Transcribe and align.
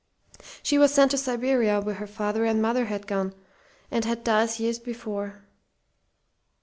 "She 0.63 0.79
was 0.79 0.91
sent 0.91 1.11
to 1.11 1.17
Siberia 1.19 1.79
where 1.79 1.93
her 1.93 2.07
father 2.07 2.43
and 2.43 2.59
mother 2.59 2.85
had 2.85 3.05
gone, 3.05 3.35
and 3.91 4.03
had 4.03 4.23
died 4.23 4.57
years 4.59 4.79
before. 4.79 5.43